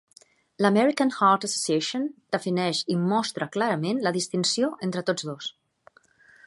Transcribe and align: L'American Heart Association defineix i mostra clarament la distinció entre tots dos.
L'American 0.65 1.11
Heart 1.17 1.45
Association 1.49 2.07
defineix 2.37 2.81
i 2.95 2.99
mostra 3.13 3.49
clarament 3.57 4.03
la 4.07 4.17
distinció 4.19 4.75
entre 4.89 5.07
tots 5.11 5.29
dos. 5.33 5.53